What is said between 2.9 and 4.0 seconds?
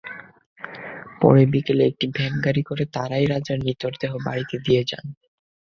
তাঁরাই রাজার নিথর